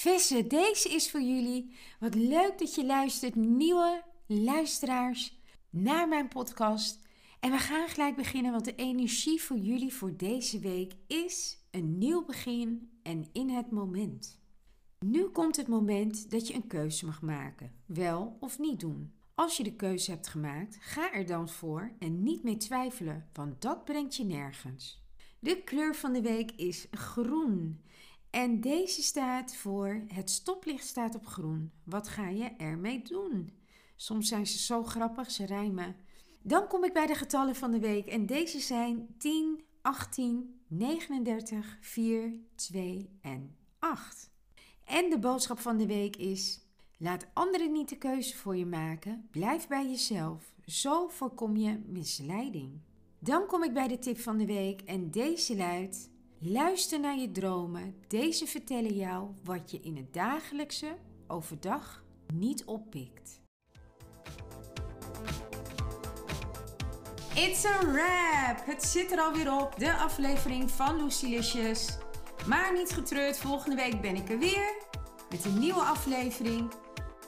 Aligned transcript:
Vissen, 0.00 0.48
deze 0.48 0.88
is 0.88 1.10
voor 1.10 1.22
jullie. 1.22 1.74
Wat 1.98 2.14
leuk 2.14 2.58
dat 2.58 2.74
je 2.74 2.86
luistert, 2.86 3.34
nieuwe 3.34 4.02
luisteraars, 4.26 5.40
naar 5.70 6.08
mijn 6.08 6.28
podcast. 6.28 6.98
En 7.40 7.50
we 7.50 7.58
gaan 7.58 7.88
gelijk 7.88 8.16
beginnen, 8.16 8.52
want 8.52 8.64
de 8.64 8.74
energie 8.74 9.42
voor 9.42 9.56
jullie 9.56 9.94
voor 9.94 10.16
deze 10.16 10.58
week 10.58 10.92
is 11.06 11.58
een 11.70 11.98
nieuw 11.98 12.24
begin 12.24 12.90
en 13.02 13.28
in 13.32 13.50
het 13.50 13.70
moment. 13.70 14.40
Nu 14.98 15.24
komt 15.24 15.56
het 15.56 15.68
moment 15.68 16.30
dat 16.30 16.46
je 16.46 16.54
een 16.54 16.66
keuze 16.66 17.06
mag 17.06 17.22
maken, 17.22 17.72
wel 17.86 18.36
of 18.40 18.58
niet 18.58 18.80
doen. 18.80 19.12
Als 19.34 19.56
je 19.56 19.62
de 19.62 19.76
keuze 19.76 20.10
hebt 20.10 20.28
gemaakt, 20.28 20.76
ga 20.80 21.12
er 21.12 21.26
dan 21.26 21.48
voor 21.48 21.92
en 21.98 22.22
niet 22.22 22.42
mee 22.42 22.56
twijfelen, 22.56 23.28
want 23.32 23.62
dat 23.62 23.84
brengt 23.84 24.16
je 24.16 24.24
nergens. 24.24 25.02
De 25.38 25.62
kleur 25.62 25.94
van 25.94 26.12
de 26.12 26.22
week 26.22 26.50
is 26.50 26.86
groen. 26.90 27.80
En 28.30 28.60
deze 28.60 29.02
staat 29.02 29.56
voor 29.56 30.04
het 30.08 30.30
stoplicht 30.30 30.86
staat 30.86 31.14
op 31.14 31.26
groen. 31.26 31.72
Wat 31.84 32.08
ga 32.08 32.28
je 32.28 32.44
ermee 32.44 33.02
doen? 33.02 33.52
Soms 33.96 34.28
zijn 34.28 34.46
ze 34.46 34.58
zo 34.58 34.84
grappig, 34.84 35.30
ze 35.30 35.46
rijmen. 35.46 35.96
Dan 36.42 36.66
kom 36.66 36.84
ik 36.84 36.92
bij 36.92 37.06
de 37.06 37.14
getallen 37.14 37.56
van 37.56 37.70
de 37.70 37.78
week 37.78 38.06
en 38.06 38.26
deze 38.26 38.60
zijn 38.60 39.14
10, 39.18 39.60
18, 39.82 40.60
39, 40.66 41.78
4, 41.80 42.34
2 42.54 43.10
en 43.20 43.56
8. 43.78 44.30
En 44.84 45.10
de 45.10 45.18
boodschap 45.18 45.58
van 45.58 45.76
de 45.76 45.86
week 45.86 46.16
is: 46.16 46.60
laat 46.98 47.26
anderen 47.32 47.72
niet 47.72 47.88
de 47.88 47.98
keuze 47.98 48.36
voor 48.36 48.56
je 48.56 48.66
maken, 48.66 49.28
blijf 49.30 49.68
bij 49.68 49.86
jezelf. 49.86 50.52
Zo 50.66 51.08
voorkom 51.08 51.56
je 51.56 51.78
misleiding. 51.86 52.80
Dan 53.18 53.46
kom 53.46 53.62
ik 53.64 53.72
bij 53.72 53.88
de 53.88 53.98
tip 53.98 54.18
van 54.18 54.38
de 54.38 54.46
week 54.46 54.80
en 54.80 55.10
deze 55.10 55.56
luidt: 55.56 56.10
Luister 56.42 57.00
naar 57.00 57.18
je 57.18 57.32
dromen. 57.32 57.94
Deze 58.08 58.46
vertellen 58.46 58.94
jou 58.94 59.28
wat 59.44 59.70
je 59.70 59.80
in 59.80 59.96
het 59.96 60.14
dagelijkse 60.14 60.96
overdag 61.26 62.04
niet 62.34 62.64
oppikt. 62.64 63.40
It's 67.34 67.64
a 67.64 67.78
wrap! 67.80 68.66
Het 68.66 68.82
zit 68.82 69.12
er 69.12 69.20
alweer 69.20 69.52
op, 69.52 69.78
de 69.78 69.96
aflevering 69.96 70.70
van 70.70 71.04
Lucilicious. 71.04 71.98
Maar 72.46 72.72
niet 72.72 72.90
getreurd, 72.90 73.38
volgende 73.38 73.76
week 73.76 74.00
ben 74.00 74.16
ik 74.16 74.28
er 74.28 74.38
weer 74.38 74.74
met 75.30 75.44
een 75.44 75.58
nieuwe 75.58 75.82
aflevering. 75.82 76.72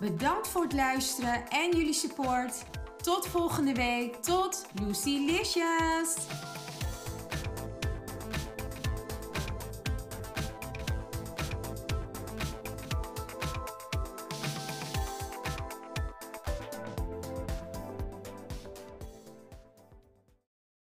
Bedankt 0.00 0.48
voor 0.48 0.62
het 0.62 0.72
luisteren 0.72 1.48
en 1.48 1.76
jullie 1.76 1.92
support. 1.92 2.62
Tot 3.02 3.26
volgende 3.26 3.74
week. 3.74 4.14
Tot 4.14 4.66
Lucilicious! 4.80 6.14